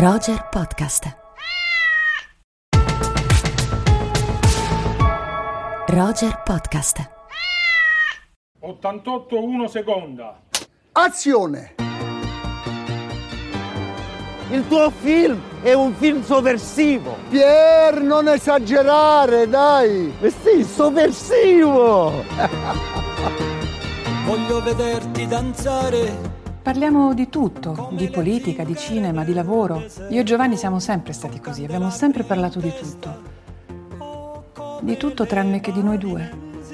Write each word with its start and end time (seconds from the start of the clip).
Roger 0.00 0.46
Podcast. 0.48 1.16
Roger 5.88 6.40
Podcast. 6.44 7.10
88 8.60 9.42
1 9.42 9.66
seconda. 9.66 10.40
Azione! 10.92 11.74
Il 14.50 14.68
tuo 14.68 14.90
film 14.90 15.40
è 15.62 15.72
un 15.72 15.92
film 15.94 16.22
sovversivo. 16.22 17.16
Pier, 17.28 18.00
non 18.00 18.28
esagerare, 18.28 19.48
dai! 19.48 20.14
Eh 20.20 20.30
sì, 20.30 20.62
sovversivo! 20.62 22.22
Voglio 24.24 24.62
vederti 24.62 25.26
danzare. 25.26 26.27
Parliamo 26.68 27.14
di 27.14 27.30
tutto, 27.30 27.88
di 27.92 28.10
politica, 28.10 28.62
di 28.62 28.76
cinema, 28.76 29.24
di 29.24 29.32
lavoro. 29.32 29.86
Io 30.10 30.20
e 30.20 30.22
Giovanni 30.22 30.58
siamo 30.58 30.78
sempre 30.80 31.14
stati 31.14 31.40
così, 31.40 31.64
abbiamo 31.64 31.88
sempre 31.88 32.24
parlato 32.24 32.58
di 32.58 32.70
tutto. 32.78 33.22
Di 34.82 34.98
tutto 34.98 35.24
tranne 35.24 35.60
che 35.60 35.72
di 35.72 35.82
noi 35.82 35.96
due. 35.96 36.30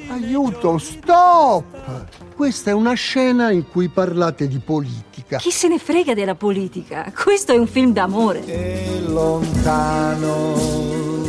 Aiuto, 0.09 0.79
stop! 0.79 2.07
Questa 2.35 2.71
è 2.71 2.73
una 2.73 2.95
scena 2.95 3.53
in 3.53 3.69
cui 3.69 3.89
parlate 3.89 4.49
di 4.49 4.59
politica. 4.59 5.37
Chi 5.37 5.53
se 5.53 5.69
ne 5.69 5.79
frega 5.79 6.13
della 6.13 6.35
politica? 6.35 7.13
Questo 7.15 7.53
è 7.53 7.57
un 7.57 7.69
film 7.69 7.93
d'amore. 7.93 8.45
E 8.47 9.01
lontano, 9.07 10.55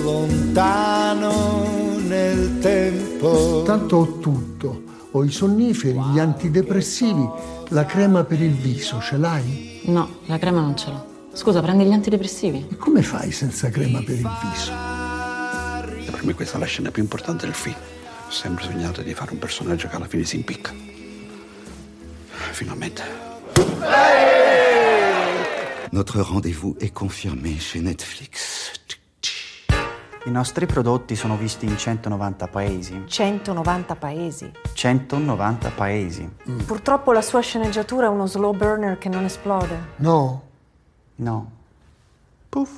lontano 0.02 1.70
nel 2.00 2.58
tempo. 2.58 3.62
Tanto 3.64 3.96
ho 3.96 4.18
tutto. 4.18 4.94
Ho 5.16 5.24
i 5.24 5.32
sonniferi, 5.32 5.98
gli 6.12 6.20
antidepressivi, 6.20 7.26
la 7.70 7.86
crema 7.86 8.26
per 8.26 8.42
il 8.42 8.52
viso, 8.52 9.00
ce 9.00 9.16
l'hai? 9.16 9.80
No, 9.86 10.20
la 10.26 10.38
crema 10.38 10.60
non 10.60 10.76
ce 10.76 10.90
l'ho. 10.90 11.30
Scusa, 11.32 11.62
prendi 11.62 11.86
gli 11.86 11.94
antidepressivi? 11.94 12.68
E 12.70 12.76
come 12.76 13.02
fai 13.02 13.32
senza 13.32 13.70
crema 13.70 14.04
per 14.04 14.16
il 14.16 14.30
viso? 14.42 14.74
Per 16.12 16.26
me 16.26 16.34
questa 16.34 16.58
è 16.58 16.60
la 16.60 16.66
scena 16.66 16.92
più 16.92 17.02
importante 17.02 17.46
del 17.46 17.56
film. 17.56 17.78
Ho 18.28 18.30
sempre 18.30 18.66
sognato 18.66 19.02
di 19.04 19.14
fare 19.14 19.32
un 19.32 19.40
personaggio 19.40 19.88
che 19.88 19.96
alla 19.96 20.08
fine 20.08 20.26
si 20.26 20.36
impicca. 20.36 20.74
Finalmente. 22.52 23.04
Notre 25.92 26.24
rendez-vous 26.24 26.76
est 26.82 26.92
confirmé 26.92 27.56
chez 27.58 27.80
Netflix. 27.80 28.84
I 30.28 30.32
nostri 30.32 30.66
prodotti 30.66 31.16
sono 31.16 31.38
visti 31.38 31.68
in 31.68 31.78
190 31.78 32.48
paesi. 32.48 33.04
190 33.06 33.96
paesi? 33.96 34.52
190 34.74 35.70
paesi. 35.70 36.28
Mm. 36.50 36.60
Purtroppo 36.62 37.12
la 37.12 37.22
sua 37.22 37.42
sceneggiatura 37.42 38.08
è 38.08 38.10
uno 38.10 38.26
slow 38.26 38.56
burner 38.56 38.98
che 38.98 39.08
non 39.08 39.24
esplode. 39.26 39.90
No. 39.98 40.42
No. 41.18 41.52
Puff. 42.50 42.72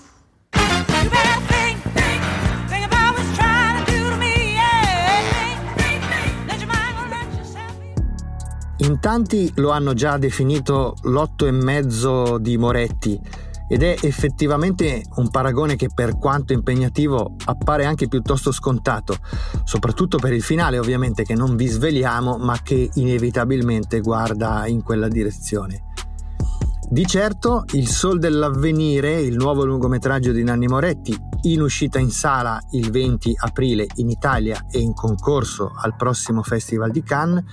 In 8.80 9.00
tanti 9.00 9.52
lo 9.56 9.72
hanno 9.72 9.94
già 9.94 10.18
definito 10.18 10.96
l'otto 11.04 11.46
e 11.46 11.52
mezzo 11.52 12.38
di 12.38 12.58
Moretti 12.58 13.20
ed 13.68 13.84
è 13.84 13.96
effettivamente 14.02 15.04
un 15.16 15.30
paragone 15.30 15.76
che 15.76 15.90
per 15.94 16.18
quanto 16.18 16.54
impegnativo 16.54 17.36
appare 17.46 17.86
anche 17.86 18.08
piuttosto 18.08 18.52
scontato, 18.52 19.18
soprattutto 19.64 20.18
per 20.18 20.34
il 20.34 20.44
finale 20.44 20.80
ovviamente 20.80 21.24
che 21.24 21.36
non 21.36 21.56
vi 21.56 21.68
sveliamo 21.68 22.38
ma 22.38 22.60
che 22.62 22.90
inevitabilmente 22.94 24.00
guarda 24.00 24.68
in 24.68 24.84
quella 24.84 25.08
direzione. 25.08 25.87
Di 26.90 27.06
certo 27.06 27.66
Il 27.74 27.90
Sol 27.90 28.18
dell'Avvenire, 28.18 29.20
il 29.20 29.36
nuovo 29.36 29.66
lungometraggio 29.66 30.32
di 30.32 30.42
Nanni 30.42 30.68
Moretti, 30.68 31.14
in 31.42 31.62
uscita 31.62 32.00
in 32.00 32.12
sala 32.12 32.62
il 32.72 32.92
20 32.92 33.34
aprile 33.36 33.86
in 33.96 34.10
Italia 34.10 34.68
e 34.72 34.80
in 34.80 34.94
concorso 34.94 35.74
al 35.76 35.98
prossimo 35.98 36.44
Festival 36.44 36.92
di 36.92 37.04
Cannes, 37.04 37.44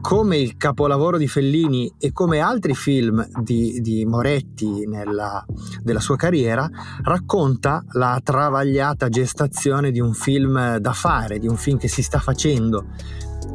come 0.00 0.38
il 0.38 0.56
capolavoro 0.56 1.16
di 1.16 1.28
Fellini 1.28 1.94
e 1.96 2.10
come 2.10 2.40
altri 2.40 2.74
film 2.74 3.24
di, 3.40 3.80
di 3.80 4.04
Moretti 4.04 4.84
nella, 4.88 5.44
della 5.80 6.00
sua 6.00 6.16
carriera, 6.16 6.68
racconta 7.04 7.84
la 7.92 8.20
travagliata 8.20 9.08
gestazione 9.08 9.92
di 9.92 10.00
un 10.00 10.12
film 10.12 10.78
da 10.78 10.92
fare, 10.92 11.38
di 11.38 11.46
un 11.46 11.56
film 11.56 11.78
che 11.78 11.88
si 11.88 12.02
sta 12.02 12.18
facendo 12.18 12.86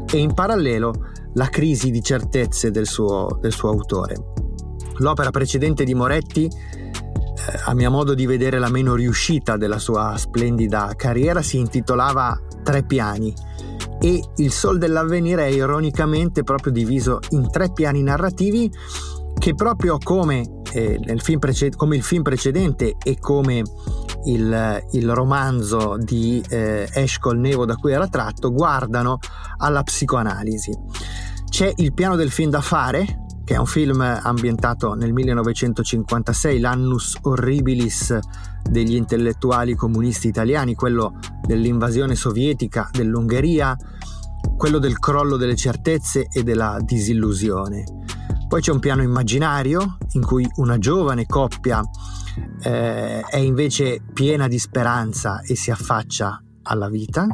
e 0.10 0.18
in 0.18 0.34
parallelo 0.34 0.94
la 1.34 1.50
crisi 1.50 1.92
di 1.92 2.02
certezze 2.02 2.72
del 2.72 2.88
suo, 2.88 3.38
del 3.42 3.52
suo 3.52 3.70
autore. 3.70 4.37
L'opera 4.98 5.32
precedente 5.32 5.84
di 5.84 5.94
Moretti, 5.94 6.46
eh, 6.46 7.60
a 7.66 7.74
mio 7.74 7.92
modo 7.92 8.14
di 8.14 8.26
vedere 8.26 8.60
la 8.60 8.70
meno 8.70 8.96
riuscita 8.96 9.58
della 9.58 9.80
sua 9.80 10.16
splendida 10.18 10.94
carriera, 10.96 11.42
si 11.42 11.58
intitolava 11.58 12.40
Tre 12.64 12.84
piani 12.84 13.34
e 14.00 14.22
Il 14.36 14.52
Sol 14.52 14.78
dell'Avvenire 14.78 15.46
è 15.46 15.50
ironicamente 15.50 16.44
proprio 16.44 16.72
diviso 16.72 17.20
in 17.30 17.50
tre 17.50 17.72
piani 17.72 18.04
narrativi 18.04 18.72
che 19.38 19.56
proprio 19.56 19.98
come, 20.02 20.62
eh, 20.74 21.00
prece- 21.40 21.76
come 21.76 21.96
il 21.96 22.04
film 22.04 22.24
precedente 22.24 22.96
e 23.02 23.18
come 23.20 23.64
il, 24.26 24.86
il 24.92 25.14
romanzo 25.14 25.96
di 25.98 26.44
eh, 26.50 26.88
Eshkol 26.92 27.38
Nevo 27.38 27.66
da 27.66 27.76
cui 27.76 27.92
era 27.92 28.08
tratto, 28.08 28.52
guardano 28.52 29.20
alla 29.58 29.84
psicoanalisi. 29.84 30.78
C'è 31.50 31.72
il 31.78 31.94
piano 31.94 32.16
del 32.16 32.32
film 32.32 32.50
da 32.50 32.62
fare, 32.62 33.26
che 33.48 33.54
è 33.54 33.58
un 33.58 33.66
film 33.66 34.02
ambientato 34.02 34.94
nel 34.94 35.14
1956, 35.14 36.60
l'annus 36.60 37.18
horribilis 37.22 38.20
degli 38.70 38.96
intellettuali 38.96 39.74
comunisti 39.74 40.28
italiani, 40.28 40.76
quello 40.76 41.18
dell'invasione 41.46 42.14
sovietica 42.14 42.90
dell'Ungheria, 42.92 43.74
quello 44.58 44.80
del 44.80 45.00
crollo 45.00 45.38
delle 45.38 45.56
certezze 45.56 46.28
e 46.30 46.44
della 46.44 46.78
disillusione. 46.82 47.86
Poi 48.50 48.60
c'è 48.60 48.74
un 48.74 48.80
piano 48.80 49.02
immaginario 49.02 49.98
in 50.12 50.26
cui 50.26 50.46
una 50.56 50.78
giovane 50.78 51.26
coppia 51.26 51.82
eh, 52.64 53.22
è 53.22 53.38
invece 53.38 54.02
piena 54.12 54.50
di 54.50 54.60
speranza 54.60 55.40
e 55.40 55.56
si 55.56 55.72
affaccia 55.72 56.44
alla 56.64 56.90
vita. 56.90 57.26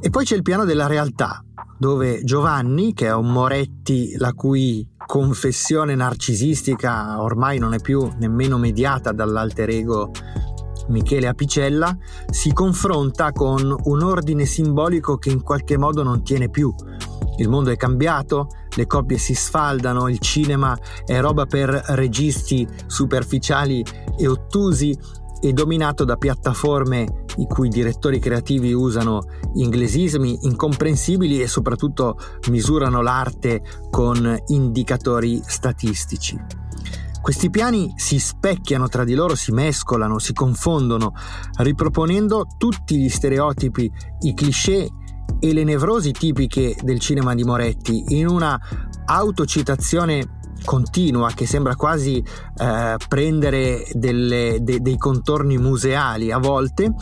E 0.00 0.08
poi 0.08 0.24
c'è 0.24 0.36
il 0.36 0.42
piano 0.42 0.64
della 0.64 0.86
realtà, 0.86 1.44
dove 1.78 2.22
Giovanni, 2.24 2.94
che 2.94 3.06
è 3.06 3.14
un 3.14 3.30
Moretti 3.30 4.16
la 4.16 4.32
cui 4.32 4.88
confessione 5.06 5.94
narcisistica 5.94 7.22
ormai 7.22 7.58
non 7.58 7.74
è 7.74 7.80
più 7.80 8.08
nemmeno 8.18 8.58
mediata 8.58 9.12
dall'alter 9.12 9.68
ego 9.68 10.10
Michele 10.88 11.26
Apicella, 11.26 11.96
si 12.30 12.52
confronta 12.52 13.32
con 13.32 13.74
un 13.84 14.02
ordine 14.02 14.44
simbolico 14.44 15.16
che 15.16 15.30
in 15.30 15.42
qualche 15.42 15.76
modo 15.76 16.02
non 16.02 16.22
tiene 16.22 16.48
più. 16.48 16.72
Il 17.38 17.48
mondo 17.48 17.70
è 17.70 17.76
cambiato, 17.76 18.48
le 18.76 18.86
coppie 18.86 19.18
si 19.18 19.34
sfaldano, 19.34 20.08
il 20.08 20.18
cinema 20.18 20.76
è 21.04 21.20
roba 21.20 21.44
per 21.44 21.68
registi 21.68 22.66
superficiali 22.86 23.84
e 24.16 24.26
ottusi 24.26 24.96
e 25.40 25.52
dominato 25.52 26.04
da 26.04 26.16
piattaforme 26.16 27.24
i 27.36 27.46
cui 27.46 27.68
direttori 27.68 28.18
creativi 28.18 28.72
usano 28.72 29.22
inglesismi 29.54 30.38
incomprensibili 30.42 31.40
e 31.40 31.48
soprattutto 31.48 32.18
misurano 32.48 33.02
l'arte 33.02 33.62
con 33.90 34.36
indicatori 34.46 35.40
statistici. 35.44 36.38
Questi 37.20 37.50
piani 37.50 37.92
si 37.96 38.20
specchiano 38.20 38.86
tra 38.86 39.02
di 39.02 39.14
loro, 39.14 39.34
si 39.34 39.50
mescolano, 39.50 40.20
si 40.20 40.32
confondono, 40.32 41.12
riproponendo 41.58 42.46
tutti 42.56 42.98
gli 42.98 43.08
stereotipi, 43.08 43.90
i 44.20 44.32
cliché 44.32 44.88
e 45.40 45.52
le 45.52 45.64
nevrosi 45.64 46.12
tipiche 46.12 46.76
del 46.82 47.00
cinema 47.00 47.34
di 47.34 47.42
Moretti 47.42 48.04
in 48.08 48.28
una 48.28 48.56
autocitazione 49.06 50.38
continua 50.64 51.30
che 51.34 51.46
sembra 51.46 51.76
quasi 51.76 52.16
eh, 52.16 52.96
prendere 53.08 53.84
delle, 53.92 54.58
de, 54.60 54.80
dei 54.80 54.96
contorni 54.96 55.58
museali 55.58 56.30
a 56.30 56.38
volte, 56.38 56.92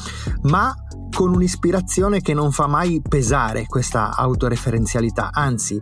ma 0.43 0.75
con 1.15 1.33
un'ispirazione 1.33 2.21
che 2.21 2.35
non 2.35 2.51
fa 2.51 2.67
mai 2.67 3.01
pesare 3.07 3.67
questa 3.67 4.17
autoreferenzialità, 4.17 5.31
anzi 5.33 5.81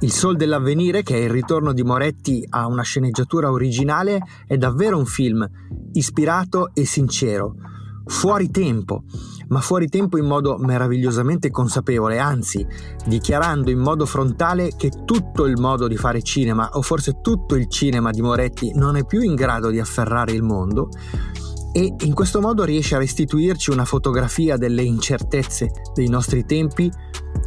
il 0.00 0.12
Sol 0.12 0.36
dell'Avvenire, 0.36 1.02
che 1.02 1.14
è 1.14 1.24
il 1.24 1.30
ritorno 1.30 1.72
di 1.72 1.82
Moretti 1.82 2.44
a 2.50 2.66
una 2.66 2.82
sceneggiatura 2.82 3.50
originale, 3.50 4.20
è 4.46 4.56
davvero 4.56 4.98
un 4.98 5.06
film 5.06 5.48
ispirato 5.92 6.70
e 6.74 6.84
sincero, 6.84 7.54
fuori 8.04 8.50
tempo, 8.50 9.04
ma 9.48 9.60
fuori 9.60 9.88
tempo 9.88 10.18
in 10.18 10.26
modo 10.26 10.56
meravigliosamente 10.58 11.50
consapevole, 11.50 12.18
anzi 12.18 12.66
dichiarando 13.06 13.70
in 13.70 13.78
modo 13.78 14.06
frontale 14.06 14.72
che 14.76 14.90
tutto 15.04 15.46
il 15.46 15.58
modo 15.58 15.86
di 15.86 15.96
fare 15.96 16.22
cinema, 16.22 16.70
o 16.72 16.82
forse 16.82 17.20
tutto 17.20 17.54
il 17.54 17.68
cinema 17.68 18.10
di 18.10 18.22
Moretti, 18.22 18.72
non 18.74 18.96
è 18.96 19.04
più 19.04 19.20
in 19.20 19.34
grado 19.34 19.70
di 19.70 19.80
afferrare 19.80 20.32
il 20.32 20.42
mondo 20.42 20.88
e 21.72 21.94
in 21.96 22.14
questo 22.14 22.40
modo 22.40 22.64
riesce 22.64 22.94
a 22.94 22.98
restituirci 22.98 23.70
una 23.70 23.84
fotografia 23.84 24.56
delle 24.56 24.82
incertezze 24.82 25.70
dei 25.94 26.08
nostri 26.08 26.44
tempi 26.44 26.90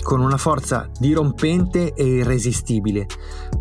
con 0.03 0.19
una 0.21 0.38
forza 0.38 0.89
dirompente 1.00 1.94
e 1.94 2.06
irresistibile, 2.06 3.07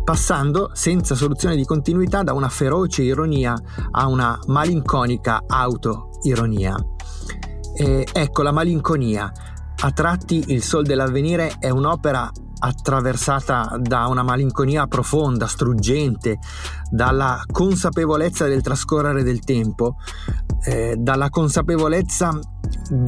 passando 0.03 0.69
senza 0.73 1.15
soluzione 1.15 1.55
di 1.55 1.65
continuità 1.65 2.23
da 2.23 2.33
una 2.33 2.49
feroce 2.49 3.03
ironia 3.03 3.55
a 3.91 4.07
una 4.07 4.39
malinconica 4.47 5.43
autoironia. 5.47 6.75
E 7.81 8.07
ecco 8.13 8.43
la 8.43 8.51
malinconia. 8.51 9.31
A 9.83 9.91
tratti 9.91 10.43
Il 10.49 10.61
Sol 10.61 10.83
dell'Avvenire 10.83 11.55
è 11.57 11.71
un'opera 11.71 12.29
attraversata 12.59 13.75
da 13.81 14.05
una 14.05 14.21
malinconia 14.21 14.85
profonda, 14.85 15.47
struggente, 15.47 16.37
dalla 16.91 17.41
consapevolezza 17.51 18.45
del 18.45 18.61
trascorrere 18.61 19.23
del 19.23 19.39
tempo, 19.39 19.95
eh, 20.63 20.95
dalla 20.95 21.31
consapevolezza 21.31 22.37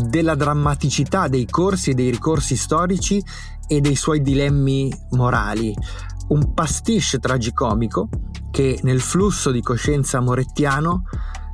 della 0.10 0.34
drammaticità 0.34 1.28
dei 1.28 1.46
corsi 1.46 1.92
e 1.92 1.94
dei 1.94 2.10
ricorsi 2.10 2.56
storici 2.56 3.24
e 3.68 3.80
dei 3.80 3.96
suoi 3.96 4.22
dilemmi 4.22 4.92
morali. 5.12 5.72
Un 6.30 6.52
pastiche 6.56 7.19
tragicomico 7.19 8.10
che 8.50 8.80
nel 8.81 9.02
flusso 9.02 9.52
di 9.52 9.62
coscienza 9.62 10.19
morettiano 10.19 11.04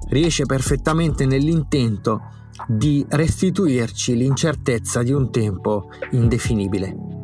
riesce 0.07 0.45
perfettamente 0.45 1.25
nell'intento 1.25 2.37
di 2.67 3.05
restituirci 3.07 4.15
l'incertezza 4.15 5.03
di 5.03 5.11
un 5.11 5.31
tempo 5.31 5.89
indefinibile. 6.11 7.18